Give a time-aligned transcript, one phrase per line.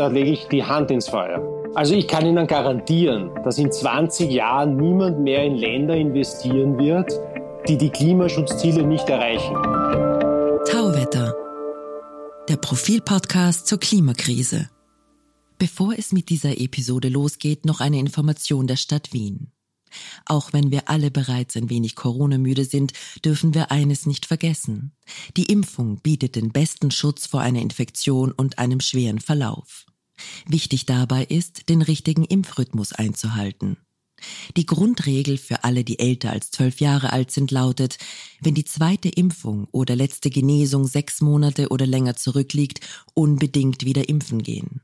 [0.00, 1.42] Da lege ich die Hand ins Feuer.
[1.74, 7.12] Also ich kann Ihnen garantieren, dass in 20 Jahren niemand mehr in Länder investieren wird,
[7.66, 9.54] die die Klimaschutzziele nicht erreichen.
[10.70, 11.34] Tauwetter.
[12.48, 14.70] Der Profilpodcast zur Klimakrise.
[15.58, 19.50] Bevor es mit dieser Episode losgeht, noch eine Information der Stadt Wien.
[20.26, 22.92] Auch wenn wir alle bereits ein wenig Corona-müde sind,
[23.24, 24.92] dürfen wir eines nicht vergessen.
[25.36, 29.87] Die Impfung bietet den besten Schutz vor einer Infektion und einem schweren Verlauf.
[30.46, 33.76] Wichtig dabei ist, den richtigen Impfrhythmus einzuhalten.
[34.56, 37.98] Die Grundregel für alle, die älter als zwölf Jahre alt sind, lautet,
[38.40, 42.80] wenn die zweite Impfung oder letzte Genesung sechs Monate oder länger zurückliegt,
[43.14, 44.80] unbedingt wieder impfen gehen.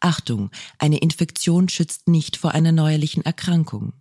[0.00, 3.92] Achtung, eine Infektion schützt nicht vor einer neuerlichen Erkrankung.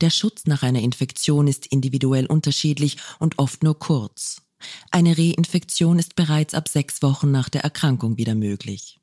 [0.00, 4.42] Der Schutz nach einer Infektion ist individuell unterschiedlich und oft nur kurz.
[4.90, 9.00] Eine Reinfektion ist bereits ab sechs Wochen nach der Erkrankung wieder möglich.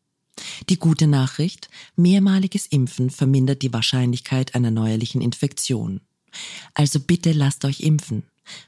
[0.69, 6.01] Die gute Nachricht, mehrmaliges Impfen vermindert die Wahrscheinlichkeit einer neuerlichen Infektion.
[6.73, 8.23] Also bitte lasst euch impfen.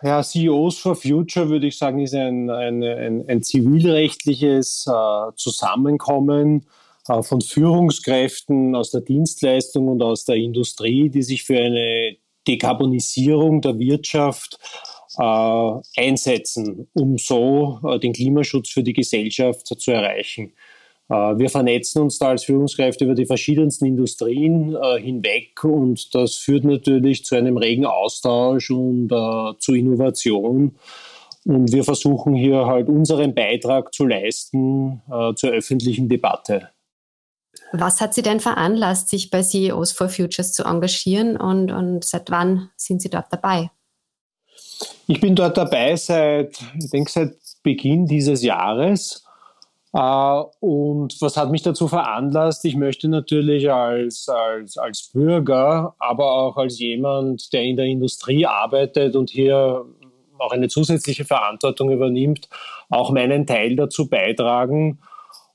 [0.01, 6.65] Ja, CEOs for Future würde ich sagen, ist ein, ein, ein, ein zivilrechtliches äh, Zusammenkommen
[7.09, 12.15] äh, von Führungskräften aus der Dienstleistung und aus der Industrie, die sich für eine
[12.47, 14.57] Dekarbonisierung der Wirtschaft
[15.17, 20.53] äh, einsetzen, um so äh, den Klimaschutz für die Gesellschaft zu erreichen.
[21.09, 26.35] Äh, wir vernetzen uns da als Führungskräfte über die verschiedensten Industrien äh, hinweg und das
[26.35, 30.75] führt natürlich zu einem regen Austausch und äh, zu Innovation.
[31.45, 36.69] Und wir versuchen hier halt unseren Beitrag zu leisten äh, zur öffentlichen Debatte.
[37.71, 42.29] Was hat Sie denn veranlasst, sich bei CEOs for Futures zu engagieren und, und seit
[42.29, 43.71] wann sind Sie dort dabei?
[45.07, 49.25] Ich bin dort dabei seit, ich denke, seit Beginn dieses Jahres
[49.91, 52.63] und was hat mich dazu veranlasst?
[52.65, 58.45] Ich möchte natürlich als, als, als Bürger, aber auch als jemand, der in der Industrie
[58.45, 59.85] arbeitet und hier
[60.37, 62.49] auch eine zusätzliche Verantwortung übernimmt,
[62.89, 64.99] auch meinen Teil dazu beitragen,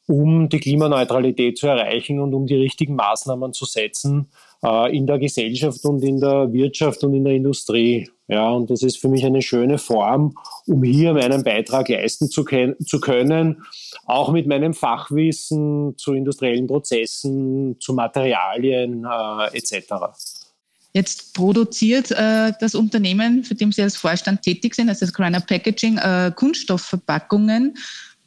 [0.07, 4.31] um die Klimaneutralität zu erreichen und um die richtigen Maßnahmen zu setzen
[4.63, 8.09] uh, in der Gesellschaft und in der Wirtschaft und in der Industrie.
[8.29, 10.35] Ja, und das ist für mich eine schöne Form,
[10.67, 13.63] um hier meinen Beitrag leisten zu, zu können,
[14.07, 19.93] auch mit meinem Fachwissen zu industriellen Prozessen, zu Materialien äh, etc.
[20.95, 25.41] Jetzt produziert äh, das Unternehmen, für dem Sie als Vorstand tätig sind, also das Griner
[25.41, 27.77] Packaging, äh, Kunststoffverpackungen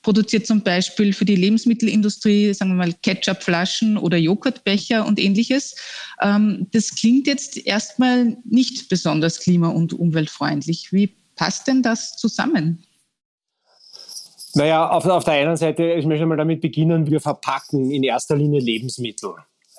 [0.07, 5.75] produziert zum Beispiel für die Lebensmittelindustrie, sagen wir mal, Ketchupflaschen oder Joghurtbecher und ähnliches.
[6.21, 10.94] Ähm, das klingt jetzt erstmal nicht besonders klima- und umweltfreundlich.
[10.94, 12.86] Wie passt denn das zusammen?
[14.54, 18.38] Naja, auf, auf der einen Seite, ich möchte mal damit beginnen, wir verpacken in erster
[18.38, 19.31] Linie Lebensmittel.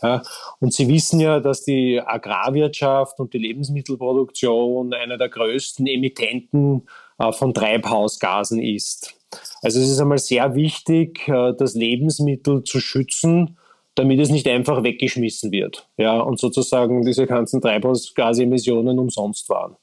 [0.03, 0.23] Ja,
[0.61, 6.87] und Sie wissen ja, dass die Agrarwirtschaft und die Lebensmittelproduktion einer der größten Emittenten
[7.19, 9.15] äh, von Treibhausgasen ist.
[9.63, 13.59] Also es ist einmal sehr wichtig, äh, das Lebensmittel zu schützen,
[13.95, 15.89] damit es nicht einfach weggeschmissen wird.
[15.97, 19.77] Ja, und sozusagen diese ganzen Treibhausgasemissionen umsonst waren.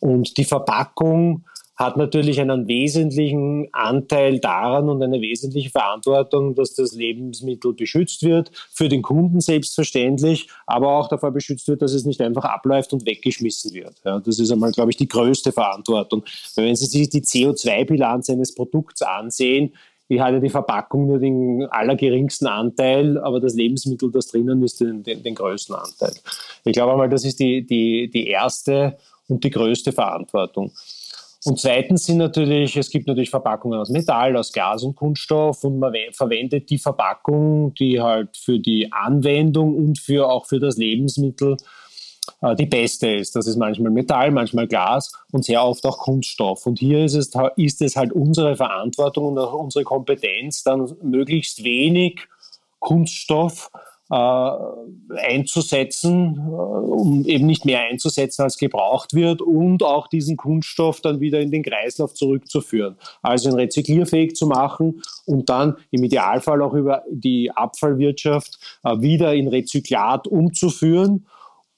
[0.00, 1.44] Und die Verpackung
[1.78, 8.50] hat natürlich einen wesentlichen Anteil daran und eine wesentliche Verantwortung, dass das Lebensmittel beschützt wird,
[8.72, 13.06] für den Kunden selbstverständlich, aber auch davor beschützt wird, dass es nicht einfach abläuft und
[13.06, 13.94] weggeschmissen wird.
[14.04, 16.24] Ja, das ist einmal, glaube ich, die größte Verantwortung.
[16.56, 19.72] Weil wenn Sie sich die CO2-Bilanz eines Produkts ansehen,
[20.10, 24.80] die hat ja die Verpackung nur den allergeringsten Anteil, aber das Lebensmittel, das drinnen ist,
[24.80, 26.14] den, den, den größten Anteil.
[26.64, 28.96] Ich glaube einmal, das ist die, die, die erste
[29.28, 30.72] und die größte Verantwortung.
[31.44, 35.78] Und zweitens sind natürlich, es gibt natürlich Verpackungen aus Metall, aus Glas und Kunststoff und
[35.78, 41.56] man verwendet die Verpackung, die halt für die Anwendung und für auch für das Lebensmittel
[42.42, 43.36] äh, die beste ist.
[43.36, 46.66] Das ist manchmal Metall, manchmal Glas und sehr oft auch Kunststoff.
[46.66, 51.62] Und hier ist es, ist es halt unsere Verantwortung und auch unsere Kompetenz, dann möglichst
[51.62, 52.26] wenig
[52.80, 53.70] Kunststoff
[54.10, 61.20] einzusetzen, äh, um eben nicht mehr einzusetzen, als gebraucht wird und auch diesen Kunststoff dann
[61.20, 62.96] wieder in den Kreislauf zurückzuführen.
[63.22, 69.34] Also ihn rezyklierfähig zu machen und dann im Idealfall auch über die Abfallwirtschaft äh, wieder
[69.34, 71.26] in Rezyklat umzuführen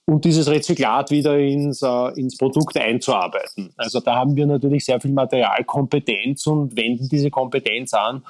[0.06, 3.72] und dieses Rezyklat wieder ins, äh, ins Produkt einzuarbeiten.
[3.76, 8.22] Also da haben wir natürlich sehr viel Materialkompetenz und wenden diese Kompetenz an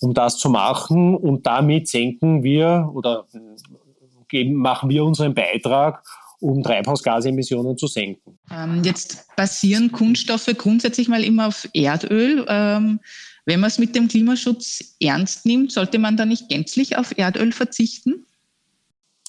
[0.00, 1.16] um das zu machen.
[1.16, 3.26] Und damit senken wir oder
[4.28, 6.04] geben, machen wir unseren Beitrag,
[6.40, 8.38] um Treibhausgasemissionen zu senken.
[8.50, 12.44] Ähm, jetzt basieren Kunststoffe grundsätzlich mal immer auf Erdöl.
[12.48, 13.00] Ähm,
[13.44, 17.52] wenn man es mit dem Klimaschutz ernst nimmt, sollte man da nicht gänzlich auf Erdöl
[17.52, 18.26] verzichten?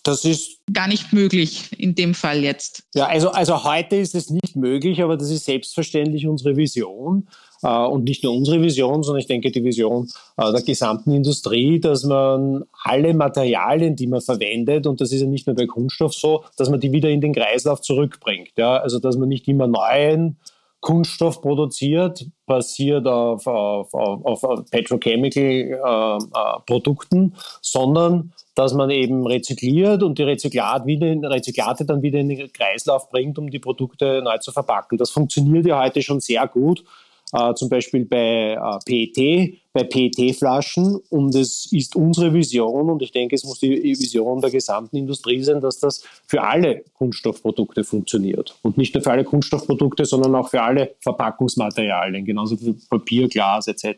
[0.04, 2.84] Das ist gar nicht möglich in dem Fall jetzt.
[2.96, 7.28] Ja, also, also heute ist es nicht möglich, aber das ist selbstverständlich unsere Vision.
[7.62, 10.08] Äh, und nicht nur unsere Vision, sondern ich denke die Vision
[10.38, 15.28] äh, der gesamten Industrie, dass man alle Materialien, die man verwendet, und das ist ja
[15.28, 18.52] nicht nur bei Kunststoff so, dass man die wieder in den Kreislauf zurückbringt.
[18.58, 18.78] Ja?
[18.78, 20.38] Also dass man nicht immer neuen
[20.82, 27.32] Kunststoff produziert, basiert auf, auf, auf, auf Petrochemical-Produkten, äh, äh,
[27.62, 32.50] sondern dass man eben rezykliert und die Rezyklat wieder in, Rezyklate dann wieder in den
[32.54, 34.98] Kreislauf bringt, um die Produkte neu zu verpacken.
[34.98, 36.86] Das funktioniert ja heute schon sehr gut
[37.34, 40.96] äh, zum Beispiel bei äh, PET, bei PET-Flaschen.
[41.10, 45.42] Und es ist unsere Vision, und ich denke, es muss die Vision der gesamten Industrie
[45.44, 48.58] sein, dass das für alle Kunststoffprodukte funktioniert.
[48.62, 53.68] Und nicht nur für alle Kunststoffprodukte, sondern auch für alle Verpackungsmaterialien, genauso wie Papier, Glas
[53.68, 53.98] etc.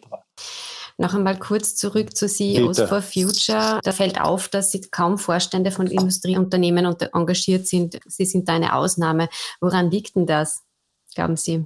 [0.98, 2.88] Noch einmal kurz zurück zu CEOs Bitte.
[2.88, 3.80] for Future.
[3.84, 8.00] Da fällt auf, dass Sie kaum Vorstände von Industrieunternehmen engagiert sind.
[8.06, 9.30] Sie sind da eine Ausnahme.
[9.62, 10.62] Woran liegt denn das,
[11.16, 11.66] glauben Sie?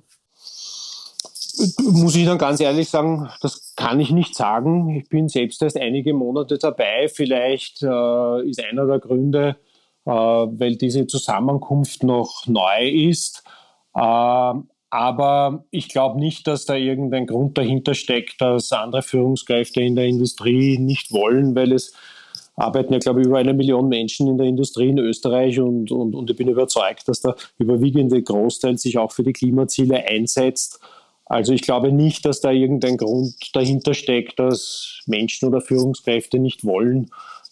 [1.84, 4.90] Muss ich dann ganz ehrlich sagen, das kann ich nicht sagen.
[4.90, 7.07] Ich bin selbst erst einige Monate dabei.
[7.07, 9.57] Vielleicht äh, ist einer der Gründe,
[10.06, 13.44] äh, weil diese Zusammenkunft noch neu ist.
[13.96, 14.54] Äh,
[14.90, 20.06] aber ich glaube nicht, dass da irgendein Grund dahinter steckt, dass andere Führungskräfte in der
[20.06, 21.94] Industrie nicht wollen, weil es
[22.56, 26.16] arbeiten ja, glaube ich, über eine Million Menschen in der Industrie in Österreich und, und,
[26.16, 30.80] und ich bin überzeugt, dass der überwiegende Großteil sich auch für die Klimaziele einsetzt.
[31.25, 36.66] Also ich glaube nicht, dass da irgendein Grund dahinter steckt, dass Menschen oder Führungskräfte nicht
[36.66, 37.10] wollen.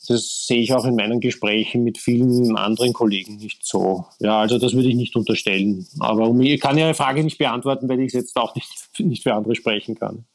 [0.07, 4.05] Das sehe ich auch in meinen Gesprächen mit vielen anderen Kollegen nicht so.
[4.19, 5.87] Ja, also das würde ich nicht unterstellen.
[5.99, 9.33] Aber ich kann Ihre Frage nicht beantworten, weil ich es jetzt auch nicht, nicht für
[9.33, 10.25] andere sprechen kann.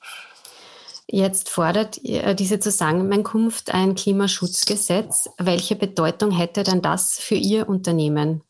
[1.11, 5.31] Jetzt fordert diese Zusammenkunft ein Klimaschutzgesetz.
[5.39, 8.43] Welche Bedeutung hätte denn das für Ihr Unternehmen?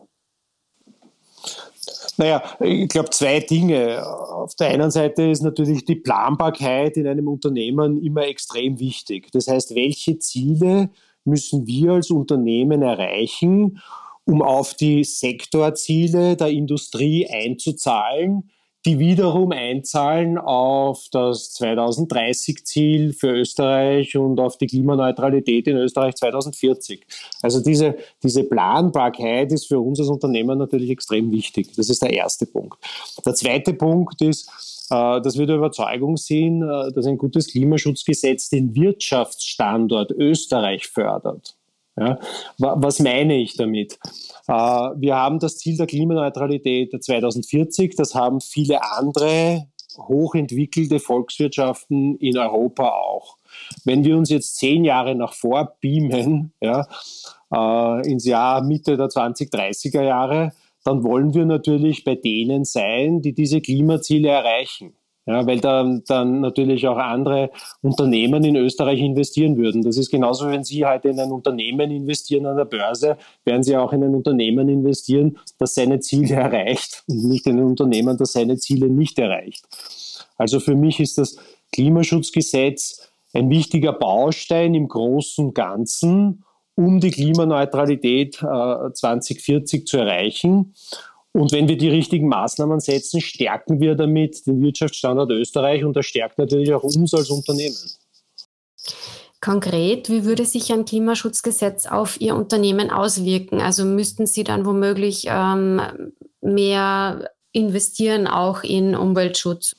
[2.17, 4.05] Naja, ich glaube zwei Dinge.
[4.07, 9.31] Auf der einen Seite ist natürlich die Planbarkeit in einem Unternehmen immer extrem wichtig.
[9.33, 10.91] Das heißt, welche Ziele
[11.25, 13.81] müssen wir als Unternehmen erreichen,
[14.25, 18.51] um auf die Sektorziele der Industrie einzuzahlen?
[18.89, 27.05] Die wiederum einzahlen auf das 2030-Ziel für Österreich und auf die Klimaneutralität in Österreich 2040.
[27.43, 31.69] Also diese, diese Planbarkeit ist für uns als Unternehmen natürlich extrem wichtig.
[31.77, 32.79] Das ist der erste Punkt.
[33.27, 34.49] Der zweite Punkt ist,
[34.91, 41.58] äh, dass wir der Überzeugung sind, äh, dass ein gutes Klimaschutzgesetz den Wirtschaftsstandort Österreich fördert.
[41.99, 42.19] Ja,
[42.59, 43.99] was meine ich damit?
[44.47, 52.39] Äh, wir haben das Ziel der Klimaneutralität 2040, das haben viele andere hochentwickelte Volkswirtschaften in
[52.39, 53.37] Europa auch.
[53.85, 56.87] Wenn wir uns jetzt zehn Jahre nach vor beamen, ja,
[57.53, 60.53] äh, ins Jahr Mitte der 2030er Jahre,
[60.85, 64.95] dann wollen wir natürlich bei denen sein, die diese Klimaziele erreichen.
[65.29, 67.51] Ja, weil dann, dann natürlich auch andere
[67.83, 69.83] Unternehmen in Österreich investieren würden.
[69.83, 73.77] Das ist genauso, wenn Sie heute in ein Unternehmen investieren an der Börse, werden Sie
[73.77, 78.33] auch in ein Unternehmen investieren, das seine Ziele erreicht und nicht in ein Unternehmen, das
[78.33, 79.67] seine Ziele nicht erreicht.
[80.39, 81.37] Also für mich ist das
[81.73, 86.43] Klimaschutzgesetz ein wichtiger Baustein im großen Ganzen,
[86.75, 90.73] um die Klimaneutralität äh, 2040 zu erreichen.
[91.33, 96.07] Und wenn wir die richtigen Maßnahmen setzen, stärken wir damit den Wirtschaftsstandort Österreich und das
[96.07, 97.77] stärkt natürlich auch uns als Unternehmen.
[99.41, 103.61] Konkret, wie würde sich ein Klimaschutzgesetz auf Ihr Unternehmen auswirken?
[103.61, 105.81] Also müssten Sie dann womöglich ähm,
[106.41, 109.77] mehr investieren, auch in Umweltschutz?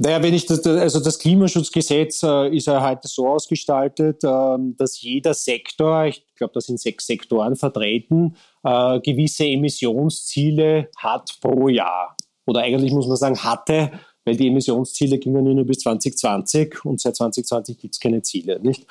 [0.00, 5.02] Naja, wenn ich das, also das Klimaschutzgesetz äh, ist ja heute so ausgestaltet, äh, dass
[5.02, 12.16] jeder Sektor, ich glaube, da sind sechs Sektoren vertreten, äh, gewisse Emissionsziele hat pro Jahr.
[12.46, 13.90] Oder eigentlich muss man sagen, hatte,
[14.24, 18.60] weil die Emissionsziele gingen nur bis 2020 und seit 2020 gibt es keine Ziele.
[18.60, 18.86] Nicht?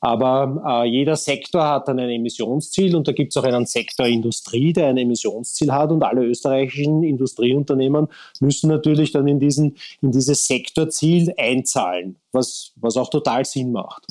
[0.00, 4.06] Aber äh, jeder Sektor hat dann ein Emissionsziel und da gibt es auch einen Sektor
[4.06, 8.06] Industrie, der ein Emissionsziel hat und alle österreichischen Industrieunternehmen
[8.40, 14.04] müssen natürlich dann in, diesen, in dieses Sektorziel einzahlen, was, was auch total Sinn macht.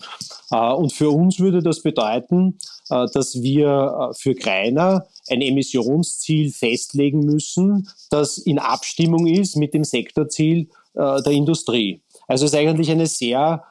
[0.51, 2.57] Äh, und für uns würde das bedeuten,
[2.89, 9.73] äh, dass wir äh, für Greiner ein Emissionsziel festlegen müssen, das in Abstimmung ist mit
[9.73, 12.01] dem Sektorziel äh, der Industrie.
[12.27, 13.63] Also es ist eigentlich eine sehr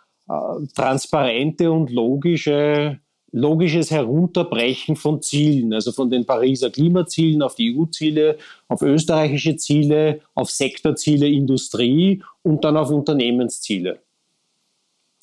[0.75, 3.01] transparente und logische,
[3.33, 10.21] logisches Herunterbrechen von Zielen, also von den Pariser Klimazielen auf die EU-Ziele, auf österreichische Ziele,
[10.35, 14.01] auf Sektorziele Industrie und dann auf Unternehmensziele.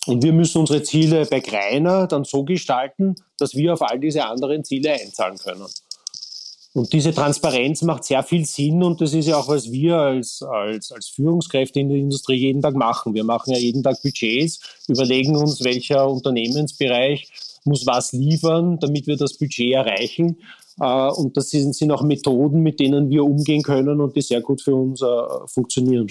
[0.06, 4.26] Und wir müssen unsere Ziele bei Greiner dann so gestalten, dass wir auf all diese
[4.26, 5.66] anderen Ziele einzahlen können.
[6.74, 10.42] Und diese Transparenz macht sehr viel Sinn und das ist ja auch, was wir als,
[10.42, 13.14] als, als Führungskräfte in der Industrie jeden Tag machen.
[13.14, 17.32] Wir machen ja jeden Tag Budgets, überlegen uns, welcher Unternehmensbereich
[17.64, 20.38] muss was liefern, damit wir das Budget erreichen.
[20.80, 24.42] Äh, und das sind, sind auch Methoden, mit denen wir umgehen können und die sehr
[24.42, 25.06] gut für uns äh,
[25.46, 26.08] funktionieren.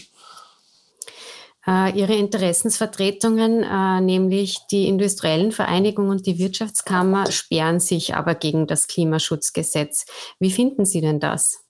[1.65, 8.67] Äh, ihre Interessensvertretungen, äh, nämlich die industriellen Vereinigungen und die Wirtschaftskammer, sperren sich aber gegen
[8.67, 10.07] das Klimaschutzgesetz.
[10.41, 11.61] Wie finden Sie denn das?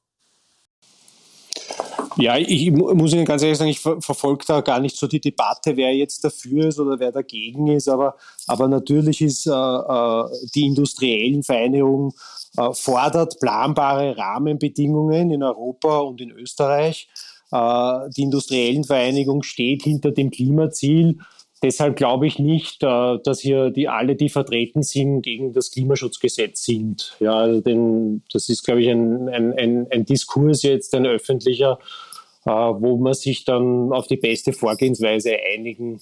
[2.16, 5.76] Ja, ich muss Ihnen ganz ehrlich sagen, ich verfolge da gar nicht so die Debatte,
[5.76, 10.66] wer jetzt dafür ist oder wer dagegen ist, aber, aber natürlich ist äh, äh die
[10.66, 12.14] industriellen Vereinigung
[12.56, 17.08] äh, fordert planbare Rahmenbedingungen in Europa und in Österreich
[17.52, 21.18] die industriellen Vereinigung steht hinter dem Klimaziel.
[21.62, 26.64] Deshalb glaube ich nicht, äh, dass hier die alle, die vertreten sind, gegen das Klimaschutzgesetz
[26.64, 27.16] sind.
[27.20, 31.78] Ja, denn das ist, glaube ich, ein, ein, ein, ein Diskurs jetzt, ein öffentlicher,
[32.46, 36.00] äh, wo man sich dann auf die beste Vorgehensweise einigen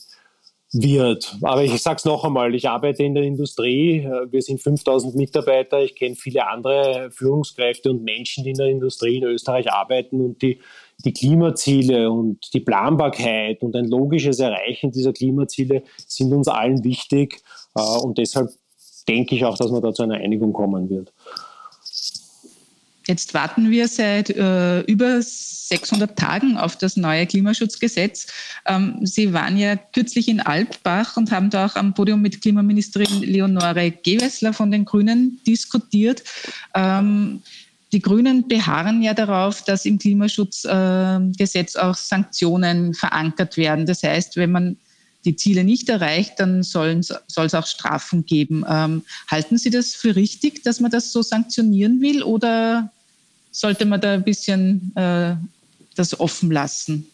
[0.72, 1.36] wird.
[1.42, 5.82] Aber ich sage es noch einmal, ich arbeite in der Industrie, wir sind 5000 Mitarbeiter,
[5.82, 10.40] ich kenne viele andere Führungskräfte und Menschen, die in der Industrie in Österreich arbeiten und
[10.42, 10.60] die
[11.04, 17.42] die Klimaziele und die Planbarkeit und ein logisches Erreichen dieser Klimaziele sind uns allen wichtig.
[17.74, 18.50] Äh, und deshalb
[19.08, 21.12] denke ich auch, dass man da zu einer Einigung kommen wird.
[23.06, 28.28] Jetzt warten wir seit äh, über 600 Tagen auf das neue Klimaschutzgesetz.
[28.66, 33.22] Ähm, Sie waren ja kürzlich in Alpbach und haben da auch am Podium mit Klimaministerin
[33.22, 36.22] Leonore Gewessler von den Grünen diskutiert.
[36.74, 37.42] Ähm,
[37.92, 43.86] die Grünen beharren ja darauf, dass im Klimaschutzgesetz auch Sanktionen verankert werden.
[43.86, 44.76] Das heißt, wenn man
[45.24, 48.64] die Ziele nicht erreicht, dann soll es auch Strafen geben.
[48.68, 52.90] Ähm, halten Sie das für richtig, dass man das so sanktionieren will oder
[53.50, 55.34] sollte man da ein bisschen äh,
[55.96, 57.06] das offen lassen?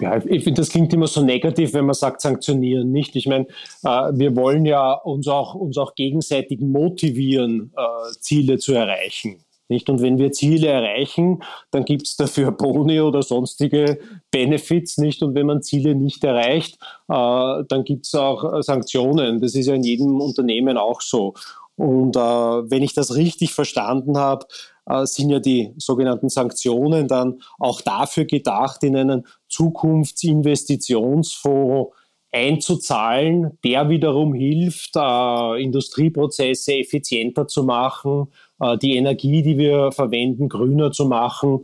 [0.00, 3.16] Ja, ich finde, das klingt immer so negativ, wenn man sagt, sanktionieren nicht.
[3.16, 3.46] Ich meine,
[3.82, 9.43] äh, wir wollen ja uns auch, uns auch gegenseitig motivieren, äh, Ziele zu erreichen.
[9.68, 9.88] Nicht?
[9.88, 13.98] Und wenn wir Ziele erreichen, dann gibt es dafür Boni oder sonstige
[14.30, 14.98] Benefits.
[14.98, 15.22] Nicht?
[15.22, 16.76] Und wenn man Ziele nicht erreicht,
[17.08, 19.40] äh, dann gibt es auch Sanktionen.
[19.40, 21.34] Das ist ja in jedem Unternehmen auch so.
[21.76, 24.46] Und äh, wenn ich das richtig verstanden habe,
[24.86, 31.92] äh, sind ja die sogenannten Sanktionen dann auch dafür gedacht, in einen Zukunftsinvestitionsfonds
[32.34, 38.26] einzuzahlen, der wiederum hilft, äh, Industrieprozesse effizienter zu machen,
[38.60, 41.60] äh, die Energie, die wir verwenden, grüner zu machen.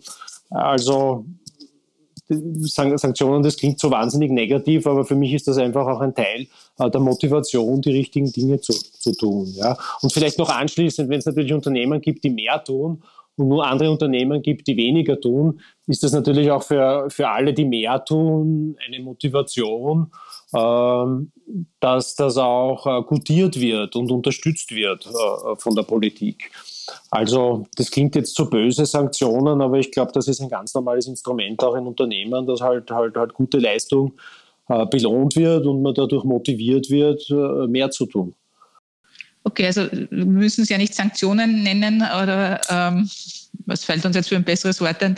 [0.49, 1.27] Also
[2.29, 6.47] Sanktionen, das klingt so wahnsinnig negativ, aber für mich ist das einfach auch ein Teil
[6.79, 9.53] äh, der Motivation, die richtigen Dinge zu, zu tun.
[9.57, 9.77] Ja.
[10.03, 13.03] Und vielleicht noch anschließend, wenn es natürlich Unternehmen gibt, die mehr tun
[13.41, 17.53] und nur andere Unternehmen gibt, die weniger tun, ist das natürlich auch für, für alle,
[17.53, 20.13] die mehr tun, eine Motivation,
[20.55, 21.33] ähm,
[21.81, 26.51] dass das auch äh, gutiert wird und unterstützt wird äh, von der Politik.
[27.11, 31.07] Also das klingt jetzt zu böse Sanktionen, aber ich glaube, das ist ein ganz normales
[31.07, 34.15] Instrument auch in Unternehmen, dass halt halt, halt gute Leistung
[34.69, 38.35] äh, belohnt wird und man dadurch motiviert wird, äh, mehr zu tun.
[39.51, 43.11] Okay, also wir müssen es ja nicht Sanktionen nennen oder ähm,
[43.67, 45.17] was fällt uns jetzt für ein besseres Wort ein?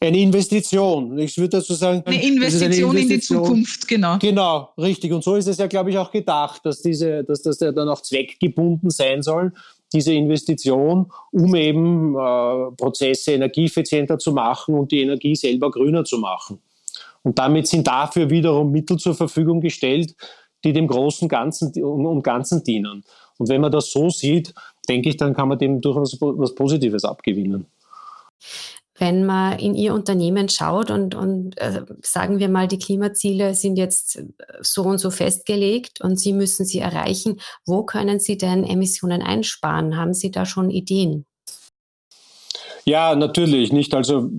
[0.00, 1.18] Eine Investition.
[1.18, 4.18] Ich würde dazu sagen, eine Investition, eine Investition, in die Zukunft, genau.
[4.18, 5.12] Genau, richtig.
[5.12, 7.88] Und so ist es ja, glaube ich, auch gedacht, dass diese, dass das ja dann
[7.88, 9.52] auch zweckgebunden sein soll,
[9.92, 16.18] diese Investition, um eben äh, Prozesse energieeffizienter zu machen und die Energie selber grüner zu
[16.18, 16.60] machen.
[17.22, 20.14] Und damit sind dafür wiederum Mittel zur Verfügung gestellt,
[20.64, 23.04] die dem großen Ganzen und Ganzen dienen.
[23.38, 24.54] Und wenn man das so sieht,
[24.88, 27.66] denke ich, dann kann man dem durchaus was Positives abgewinnen.
[28.98, 33.76] Wenn man in Ihr Unternehmen schaut und, und äh, sagen wir mal, die Klimaziele sind
[33.76, 34.22] jetzt
[34.60, 39.98] so und so festgelegt und Sie müssen sie erreichen, wo können Sie denn Emissionen einsparen?
[39.98, 41.26] Haben Sie da schon Ideen?
[42.86, 43.92] Ja, natürlich nicht.
[43.94, 44.30] Also,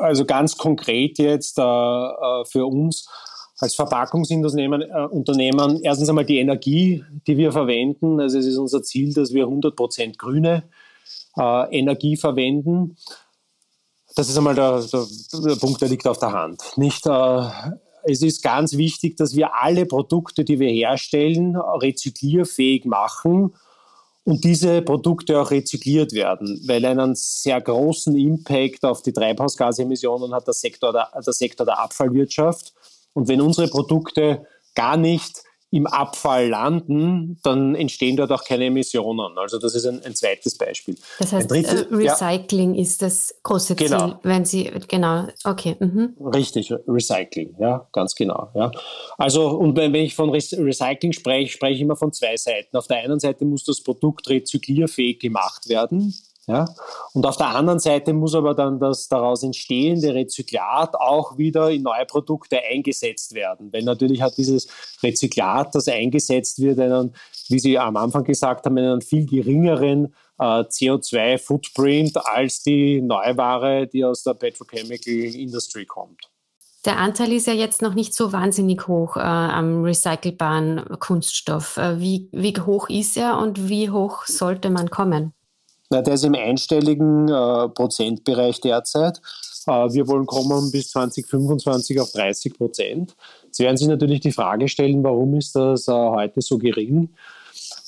[0.00, 3.08] also ganz konkret jetzt äh, äh für uns
[3.58, 8.20] als Verpackungsunternehmen äh, erstens einmal die Energie, die wir verwenden.
[8.20, 10.64] Also es ist unser Ziel, dass wir 100% grüne
[11.36, 12.96] äh, Energie verwenden.
[14.16, 15.06] Das ist einmal der, der,
[15.44, 16.62] der, Punkt, der liegt auf der Hand.
[16.76, 17.48] Nicht, äh,
[18.04, 23.54] es ist ganz wichtig, dass wir alle Produkte, die wir herstellen, rezyklierfähig machen
[24.24, 30.46] und diese Produkte auch rezykliert werden, weil einen sehr großen Impact auf die Treibhausgasemissionen hat
[30.46, 32.72] der Sektor der, der Sektor der Abfallwirtschaft.
[33.14, 35.42] Und wenn unsere Produkte gar nicht
[35.74, 39.36] im Abfall landen, dann entstehen dort auch keine Emissionen.
[39.36, 40.96] Also das ist ein, ein zweites Beispiel.
[41.18, 42.82] Das heißt, drittes, äh, Recycling ja.
[42.82, 44.20] ist das große Ziel, genau.
[44.22, 45.74] wenn Sie, genau, okay.
[45.80, 46.14] Mhm.
[46.32, 48.50] Richtig, Recycling, ja, ganz genau.
[48.54, 48.70] Ja.
[49.18, 52.76] Also, und wenn, wenn ich von Recycling spreche, spreche ich immer von zwei Seiten.
[52.76, 56.14] Auf der einen Seite muss das Produkt rezyklierfähig gemacht werden.
[56.46, 56.66] Ja?
[57.12, 61.82] Und auf der anderen Seite muss aber dann das daraus entstehende Rezyklat auch wieder in
[61.82, 63.72] neue Produkte eingesetzt werden.
[63.72, 64.68] Weil natürlich hat dieses
[65.02, 67.14] Rezyklat, das eingesetzt wird, einen,
[67.48, 74.04] wie Sie am Anfang gesagt haben, einen viel geringeren äh, CO2-Footprint als die Neuware, die
[74.04, 76.30] aus der Petrochemical Industry kommt.
[76.84, 81.78] Der Anteil ist ja jetzt noch nicht so wahnsinnig hoch äh, am recycelbaren Kunststoff.
[81.78, 85.32] Äh, wie, wie hoch ist er und wie hoch sollte man kommen?
[85.90, 89.20] Na, der ist im einstelligen äh, Prozentbereich derzeit.
[89.66, 93.14] Äh, wir wollen kommen bis 2025 auf 30 Prozent.
[93.44, 97.10] Jetzt werden sich natürlich die Frage stellen, warum ist das äh, heute so gering?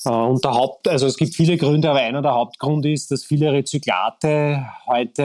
[0.07, 3.25] Äh, und der Haupt, also es gibt viele Gründe, aber einer der Hauptgründe ist, dass
[3.25, 5.23] viele Rezyklate heute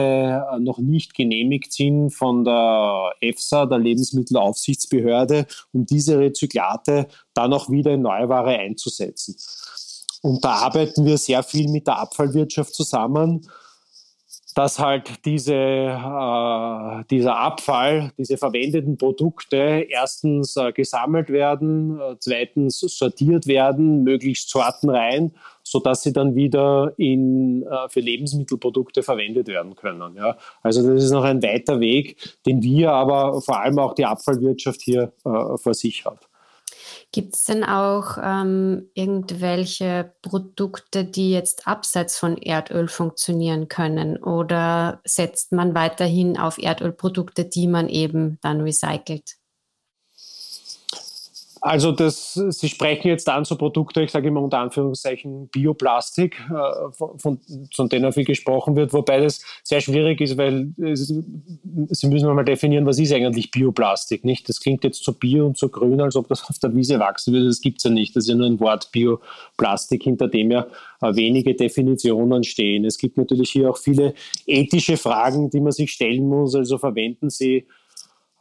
[0.52, 7.70] äh, noch nicht genehmigt sind von der EFSA, der Lebensmittelaufsichtsbehörde, um diese Rezyklate dann auch
[7.70, 9.36] wieder in Neuware einzusetzen.
[10.22, 13.46] Und da arbeiten wir sehr viel mit der Abfallwirtschaft zusammen,
[14.54, 19.56] dass halt diese, äh, dieser Abfall, diese verwendeten Produkte
[19.88, 25.32] erstens äh, gesammelt werden, äh, zweitens sortiert werden, möglichst sortenrein,
[25.62, 30.16] sodass sie dann wieder in, äh, für Lebensmittelprodukte verwendet werden können.
[30.16, 30.36] Ja.
[30.62, 34.82] Also das ist noch ein weiter Weg, den wir aber vor allem auch die Abfallwirtschaft
[34.82, 36.28] hier äh, vor sich hat.
[37.14, 44.16] Gibt es denn auch ähm, irgendwelche Produkte, die jetzt abseits von Erdöl funktionieren können?
[44.16, 49.41] Oder setzt man weiterhin auf Erdölprodukte, die man eben dann recycelt?
[51.64, 56.92] Also das, Sie sprechen jetzt an so Produkte, ich sage immer unter Anführungszeichen Bioplastik, äh,
[56.92, 57.40] von, von,
[57.72, 62.44] von denen viel gesprochen wird, wobei das sehr schwierig ist, weil es, Sie müssen mal
[62.44, 64.48] definieren, was ist eigentlich Bioplastik, nicht?
[64.48, 67.32] Das klingt jetzt so bio und so grün, als ob das auf der Wiese wachsen
[67.32, 70.50] würde, das gibt es ja nicht, das ist ja nur ein Wort Bioplastik, hinter dem
[70.50, 70.66] ja
[71.00, 72.84] äh, wenige Definitionen stehen.
[72.84, 74.14] Es gibt natürlich hier auch viele
[74.46, 77.68] ethische Fragen, die man sich stellen muss, also verwenden Sie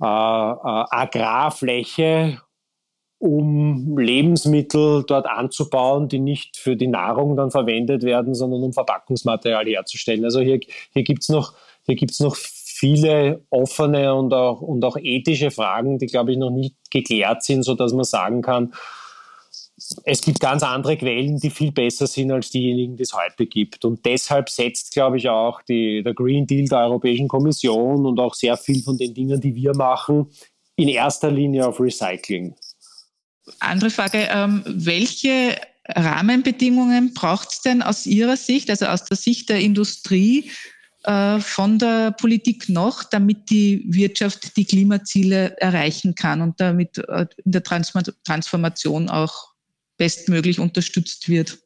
[0.02, 2.40] äh, äh, Agrarfläche
[3.22, 9.68] um Lebensmittel dort anzubauen, die nicht für die Nahrung dann verwendet werden, sondern um Verpackungsmaterial
[9.68, 10.26] herzustellen.
[10.26, 10.60] Also hier,
[10.92, 11.54] hier gibt es noch,
[12.20, 17.44] noch viele offene und auch, und auch ethische Fragen, die, glaube ich, noch nicht geklärt
[17.44, 18.74] sind, sodass man sagen kann,
[20.04, 23.86] es gibt ganz andere Quellen, die viel besser sind als diejenigen, die es heute gibt.
[23.86, 28.34] Und deshalb setzt, glaube ich, auch die, der Green Deal der Europäischen Kommission und auch
[28.34, 30.32] sehr viel von den Dingen, die wir machen,
[30.76, 32.56] in erster Linie auf Recycling.
[33.60, 39.50] Andere Frage, ähm, welche Rahmenbedingungen braucht es denn aus Ihrer Sicht, also aus der Sicht
[39.50, 40.52] der Industrie,
[41.04, 47.26] äh, von der Politik noch, damit die Wirtschaft die Klimaziele erreichen kann und damit äh,
[47.44, 49.52] in der Transformation auch
[49.98, 51.58] bestmöglich unterstützt wird?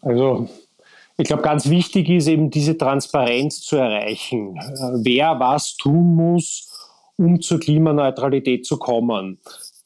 [0.00, 0.48] Also
[1.18, 4.56] ich glaube, ganz wichtig ist eben diese Transparenz zu erreichen.
[4.56, 6.68] Äh, wer was tun muss,
[7.16, 9.38] um zur Klimaneutralität zu kommen.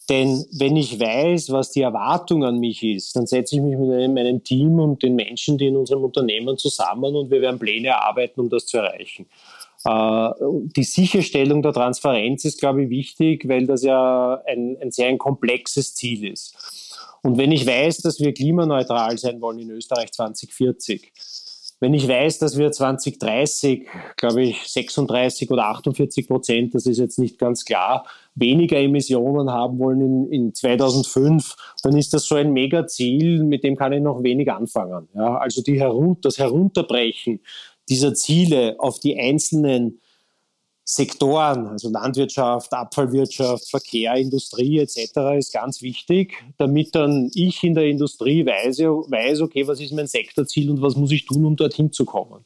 [0.09, 4.15] Denn wenn ich weiß, was die Erwartung an mich ist, dann setze ich mich mit
[4.15, 8.41] meinem Team und den Menschen, die in unserem Unternehmen zusammen und wir werden Pläne erarbeiten,
[8.41, 9.27] um das zu erreichen.
[9.85, 10.31] Äh,
[10.77, 15.19] die Sicherstellung der Transparenz ist, glaube ich, wichtig, weil das ja ein, ein sehr ein
[15.19, 16.55] komplexes Ziel ist.
[17.23, 21.13] Und wenn ich weiß, dass wir klimaneutral sein wollen in Österreich 2040,
[21.79, 23.87] wenn ich weiß, dass wir 2030,
[24.17, 29.79] glaube ich, 36 oder 48 Prozent, das ist jetzt nicht ganz klar, weniger Emissionen haben
[29.79, 34.23] wollen in, in 2005, dann ist das so ein Megaziel, mit dem kann ich noch
[34.23, 35.09] wenig anfangen.
[35.15, 37.41] Ja, also die herun das Herunterbrechen
[37.89, 40.01] dieser Ziele auf die einzelnen
[40.89, 45.37] Sektoren, also Landwirtschaft, Abfallwirtschaft, Verkehr, Industrie etc.
[45.37, 50.07] ist ganz wichtig, damit dann ich in der Industrie weiß, weiß, okay, was ist mein
[50.07, 52.45] Sektorziel und was muss ich tun, um dorthin zu kommen.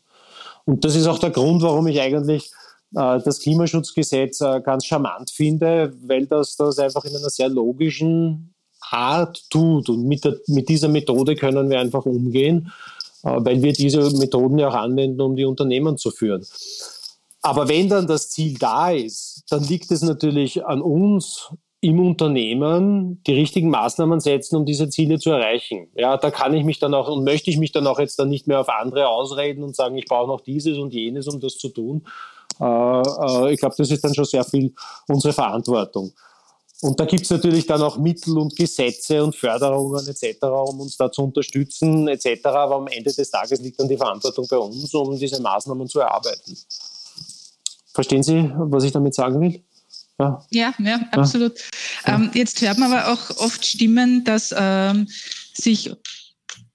[0.64, 2.50] Und das ist auch der Grund, warum ich eigentlich
[2.94, 8.54] äh, das Klimaschutzgesetz äh, ganz charmant finde, weil das das einfach in einer sehr logischen
[8.80, 9.90] Art tut.
[9.90, 12.72] Und mit, der, mit dieser Methode können wir einfach umgehen,
[13.22, 16.46] äh, weil wir diese Methoden ja auch anwenden, um die Unternehmen zu führen.
[17.42, 21.50] Aber wenn dann das Ziel da ist, dann liegt es natürlich an uns
[21.82, 25.88] im Unternehmen die richtigen Maßnahmen setzen, um diese Ziele zu erreichen.
[25.94, 28.28] Ja, da kann ich mich dann auch und möchte ich mich dann auch jetzt dann
[28.28, 31.56] nicht mehr auf andere ausreden und sagen, ich brauche noch dieses und jenes, um das
[31.56, 32.06] zu tun.
[32.60, 34.74] Äh, äh, ich glaube, das ist dann schon sehr viel
[35.08, 36.12] unsere Verantwortung.
[36.82, 40.96] Und da gibt es natürlich dann auch Mittel und Gesetze und Förderungen etc., um uns
[40.96, 42.46] da zu unterstützen etc.
[42.46, 46.00] Aber am Ende des Tages liegt dann die Verantwortung bei uns, um diese Maßnahmen zu
[46.00, 46.56] erarbeiten.
[47.92, 49.62] Verstehen Sie, was ich damit sagen will?
[50.18, 51.58] Ja, ja, ja absolut.
[52.06, 52.14] Ja.
[52.14, 55.08] Ähm, jetzt hört man aber auch oft Stimmen, dass ähm,
[55.54, 55.90] sich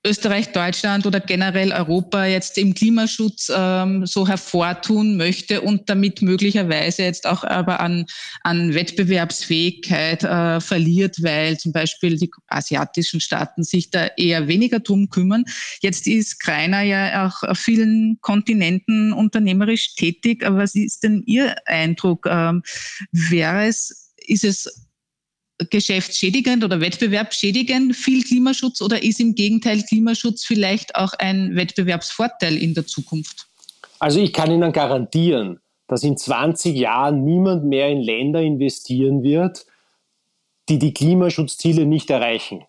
[0.06, 7.04] Österreich, Deutschland oder generell Europa jetzt im Klimaschutz ähm, so hervortun möchte und damit möglicherweise
[7.04, 8.06] jetzt auch aber an,
[8.44, 15.10] an Wettbewerbsfähigkeit äh, verliert, weil zum Beispiel die asiatischen Staaten sich da eher weniger drum
[15.10, 15.44] kümmern.
[15.82, 20.46] Jetzt ist Kreiner ja auch auf vielen Kontinenten unternehmerisch tätig.
[20.46, 22.28] Aber was ist denn Ihr Eindruck?
[22.30, 22.62] Ähm,
[23.12, 24.85] wäre es, ist es
[25.70, 32.74] geschäftsschädigend oder wettbewerbsschädigend viel Klimaschutz oder ist im Gegenteil Klimaschutz vielleicht auch ein Wettbewerbsvorteil in
[32.74, 33.48] der Zukunft?
[34.00, 39.66] Also ich kann Ihnen garantieren, dass in 20 Jahren niemand mehr in Länder investieren wird,
[40.68, 42.66] die die Klimaschutzziele nicht erreichen.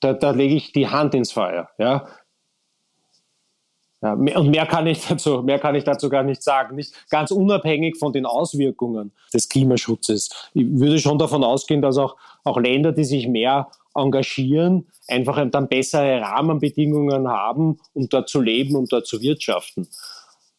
[0.00, 1.70] Da, da lege ich die Hand ins Feuer.
[1.78, 2.08] Ja?
[4.02, 6.76] Ja, und mehr kann, ich dazu, mehr kann ich dazu gar nicht sagen.
[6.76, 10.50] Nicht ganz unabhängig von den Auswirkungen des Klimaschutzes.
[10.54, 15.68] Ich würde schon davon ausgehen, dass auch, auch Länder, die sich mehr engagieren, einfach dann
[15.68, 19.86] bessere Rahmenbedingungen haben, um dort zu leben, um dort zu wirtschaften.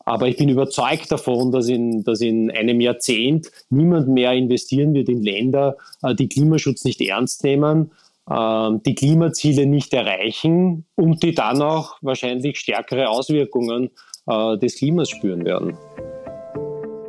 [0.05, 5.07] Aber ich bin überzeugt davon, dass in, dass in einem Jahrzehnt niemand mehr investieren wird
[5.07, 7.91] in Länder, äh, die Klimaschutz nicht ernst nehmen,
[8.29, 13.91] die Klimaziele nicht erreichen und die dann auch wahrscheinlich stärkere Auswirkungen
[14.27, 15.77] äh, des Klimas spüren werden.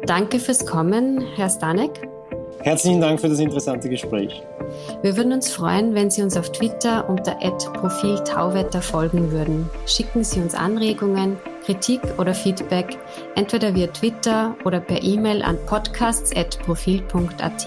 [0.06, 2.08] Danke fürs Kommen, Herr Stanek.
[2.60, 4.42] Herzlichen Dank für das interessante Gespräch.
[5.02, 7.36] Wir würden uns freuen, wenn Sie uns auf Twitter unter
[7.74, 9.68] Profil Tauwetter folgen würden.
[9.86, 12.98] Schicken Sie uns Anregungen, Kritik oder Feedback,
[13.34, 17.66] entweder via Twitter oder per E-Mail an podcasts.profil.at.